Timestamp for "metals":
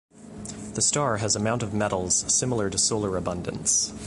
1.75-2.25